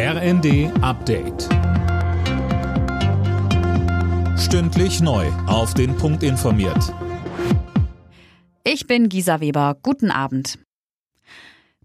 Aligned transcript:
RND 0.00 0.70
Update. 0.80 1.48
Stündlich 4.38 5.00
neu. 5.00 5.26
Auf 5.48 5.74
den 5.74 5.96
Punkt 5.96 6.22
informiert. 6.22 6.94
Ich 8.62 8.86
bin 8.86 9.08
Gisa 9.08 9.40
Weber. 9.40 9.76
Guten 9.82 10.12
Abend. 10.12 10.60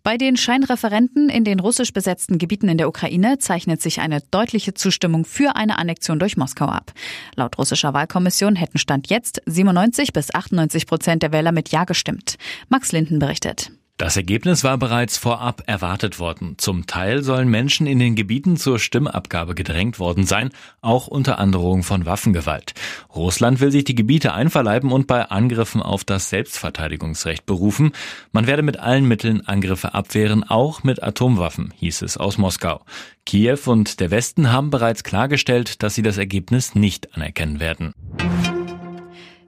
Bei 0.03 0.17
den 0.17 0.37
Scheinreferenten 0.37 1.29
in 1.29 1.43
den 1.43 1.59
russisch 1.59 1.91
besetzten 1.91 2.37
Gebieten 2.37 2.69
in 2.69 2.77
der 2.77 2.87
Ukraine 2.87 3.39
zeichnet 3.39 3.81
sich 3.81 3.99
eine 3.99 4.21
deutliche 4.29 4.75
Zustimmung 4.75 5.25
für 5.25 5.55
eine 5.55 5.79
Annexion 5.79 6.19
durch 6.19 6.37
Moskau 6.37 6.65
ab. 6.65 6.93
Laut 7.35 7.57
russischer 7.57 7.95
Wahlkommission 7.95 8.55
hätten 8.55 8.77
Stand 8.77 9.09
jetzt 9.09 9.41
97 9.47 10.13
bis 10.13 10.35
98 10.35 10.85
Prozent 10.85 11.23
der 11.23 11.31
Wähler 11.31 11.51
mit 11.51 11.69
Ja 11.69 11.83
gestimmt. 11.85 12.37
Max 12.69 12.91
Linden 12.91 13.17
berichtet. 13.17 13.71
Das 13.97 14.17
Ergebnis 14.17 14.63
war 14.63 14.79
bereits 14.79 15.19
vorab 15.19 15.61
erwartet 15.67 16.17
worden. 16.17 16.55
Zum 16.57 16.87
Teil 16.87 17.21
sollen 17.21 17.47
Menschen 17.47 17.85
in 17.85 17.99
den 17.99 18.15
Gebieten 18.15 18.57
zur 18.57 18.79
Stimmabgabe 18.79 19.53
gedrängt 19.53 19.99
worden 19.99 20.25
sein, 20.25 20.49
auch 20.81 21.05
unter 21.05 21.37
Androhung 21.37 21.83
von 21.83 22.07
Waffengewalt. 22.07 22.73
Russland 23.15 23.59
will 23.59 23.71
sich 23.71 23.83
die 23.83 23.93
Gebiete 23.93 24.33
einverleiben 24.33 24.91
und 24.91 25.05
bei 25.05 25.29
Angriffen 25.29 25.79
auf 25.83 26.03
das 26.03 26.29
Selbstverteidigungsrecht 26.29 27.45
berufen. 27.45 27.91
Man 28.31 28.47
werde 28.47 28.63
mit 28.63 28.79
allen 28.79 29.07
Mitteln 29.07 29.45
Angriffe 29.45 29.93
abwehren, 29.93 30.43
auch 30.43 30.83
mit 30.83 31.03
Atomwaffen, 31.03 31.71
hieß 31.77 32.01
es 32.01 32.17
aus 32.17 32.39
Moskau. 32.39 32.83
Kiew 33.27 33.59
und 33.67 33.99
der 33.99 34.09
Westen 34.09 34.51
haben 34.51 34.71
bereits 34.71 35.03
klargestellt, 35.03 35.83
dass 35.83 35.93
sie 35.93 36.01
das 36.01 36.17
Ergebnis 36.17 36.73
nicht 36.73 37.15
anerkennen 37.15 37.59
werden. 37.59 37.93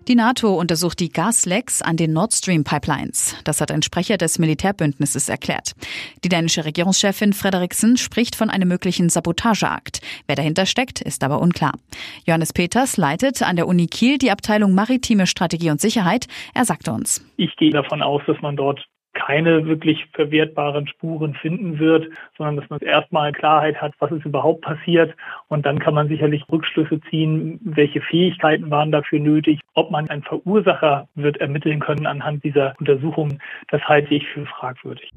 Die 0.07 0.13
NATO 0.13 0.53
untersucht 0.53 0.99
die 0.99 1.09
Gaslecks 1.09 1.81
an 1.81 1.97
den 1.97 2.13
Nord 2.13 2.31
Stream 2.31 2.63
Pipelines. 2.63 3.35
Das 3.43 3.59
hat 3.59 3.71
ein 3.71 3.81
Sprecher 3.81 4.17
des 4.17 4.37
Militärbündnisses 4.37 5.29
erklärt. 5.29 5.71
Die 6.23 6.29
dänische 6.29 6.63
Regierungschefin 6.63 7.33
Frederiksen 7.33 7.97
spricht 7.97 8.35
von 8.35 8.51
einem 8.51 8.67
möglichen 8.67 9.09
Sabotageakt. 9.09 10.01
Wer 10.27 10.35
dahinter 10.35 10.67
steckt, 10.67 11.01
ist 11.01 11.23
aber 11.23 11.41
unklar. 11.41 11.71
Johannes 12.27 12.53
Peters 12.53 12.97
leitet 12.97 13.41
an 13.41 13.55
der 13.55 13.67
Uni 13.67 13.87
Kiel 13.87 14.19
die 14.19 14.29
Abteilung 14.29 14.75
Maritime 14.75 15.25
Strategie 15.25 15.71
und 15.71 15.81
Sicherheit. 15.81 16.27
Er 16.53 16.65
sagte 16.65 16.91
uns. 16.91 17.25
Ich 17.37 17.55
gehe 17.55 17.71
davon 17.71 18.03
aus, 18.03 18.21
dass 18.27 18.39
man 18.41 18.55
dort 18.55 18.85
keine 19.25 19.65
wirklich 19.65 20.05
verwertbaren 20.13 20.87
Spuren 20.87 21.33
finden 21.33 21.79
wird, 21.79 22.07
sondern 22.37 22.57
dass 22.57 22.69
man 22.69 22.79
erstmal 22.79 23.31
Klarheit 23.31 23.81
hat, 23.81 23.93
was 23.99 24.11
ist 24.11 24.25
überhaupt 24.25 24.61
passiert. 24.61 25.15
Und 25.47 25.65
dann 25.65 25.79
kann 25.79 25.93
man 25.93 26.07
sicherlich 26.07 26.43
Rückschlüsse 26.51 26.99
ziehen, 27.09 27.59
welche 27.63 28.01
Fähigkeiten 28.01 28.69
waren 28.69 28.91
dafür 28.91 29.19
nötig. 29.19 29.59
Ob 29.73 29.89
man 29.89 30.09
einen 30.09 30.23
Verursacher 30.23 31.07
wird 31.15 31.37
ermitteln 31.37 31.79
können 31.79 32.05
anhand 32.05 32.43
dieser 32.43 32.75
Untersuchungen, 32.79 33.41
das 33.69 33.81
halte 33.83 34.13
ich 34.13 34.27
für 34.27 34.45
fragwürdig. 34.45 35.11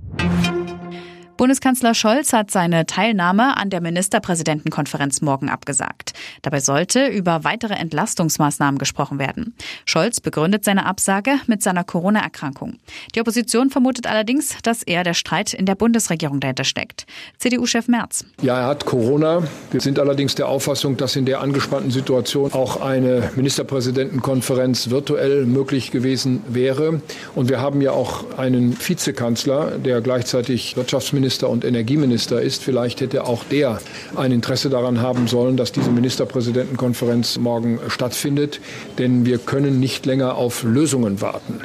Bundeskanzler 1.38 1.94
Scholz 1.94 2.32
hat 2.32 2.50
seine 2.50 2.84
Teilnahme 2.84 3.56
an 3.56 3.70
der 3.70 3.80
Ministerpräsidentenkonferenz 3.80 5.20
morgen 5.20 5.48
abgesagt. 5.48 6.12
Dabei 6.42 6.58
sollte 6.58 7.06
über 7.06 7.44
weitere 7.44 7.74
Entlastungsmaßnahmen 7.74 8.76
gesprochen 8.76 9.20
werden. 9.20 9.54
Scholz 9.84 10.18
begründet 10.18 10.64
seine 10.64 10.84
Absage 10.84 11.34
mit 11.46 11.62
seiner 11.62 11.84
Corona-Erkrankung. 11.84 12.78
Die 13.14 13.20
Opposition 13.20 13.70
vermutet 13.70 14.08
allerdings, 14.08 14.56
dass 14.64 14.82
eher 14.82 15.04
der 15.04 15.14
Streit 15.14 15.54
in 15.54 15.64
der 15.64 15.76
Bundesregierung 15.76 16.40
dahinter 16.40 16.64
steckt. 16.64 17.06
CDU-Chef 17.38 17.86
Merz. 17.86 18.24
Ja, 18.42 18.58
er 18.58 18.66
hat 18.66 18.84
Corona. 18.84 19.44
Wir 19.70 19.80
sind 19.80 20.00
allerdings 20.00 20.34
der 20.34 20.48
Auffassung, 20.48 20.96
dass 20.96 21.14
in 21.14 21.24
der 21.24 21.40
angespannten 21.40 21.92
Situation 21.92 22.52
auch 22.52 22.80
eine 22.80 23.30
Ministerpräsidentenkonferenz 23.36 24.90
virtuell 24.90 25.46
möglich 25.46 25.92
gewesen 25.92 26.42
wäre. 26.48 27.00
Und 27.36 27.48
wir 27.48 27.60
haben 27.60 27.80
ja 27.80 27.92
auch 27.92 28.36
einen 28.36 28.76
Vizekanzler, 28.76 29.78
der 29.78 30.00
gleichzeitig 30.00 30.76
Wirtschaftsminister 30.76 31.27
Finanzminister 31.28 31.50
und 31.50 31.64
Energieminister 31.64 32.40
ist. 32.40 32.62
Vielleicht 32.62 33.00
hätte 33.02 33.24
auch 33.24 33.44
der 33.44 33.80
ein 34.16 34.32
Interesse 34.32 34.70
daran 34.70 35.00
haben 35.02 35.26
sollen, 35.26 35.56
dass 35.56 35.72
diese 35.72 35.90
Ministerpräsidentenkonferenz 35.90 37.38
morgen 37.38 37.78
stattfindet. 37.88 38.60
Denn 38.96 39.26
wir 39.26 39.38
können 39.38 39.78
nicht 39.78 40.06
länger 40.06 40.36
auf 40.36 40.62
Lösungen 40.62 41.20
warten. 41.20 41.60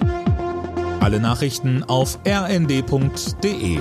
Alle 0.99 1.19
Nachrichten 1.19 1.83
auf 1.83 2.19
rnd.de 2.27 3.79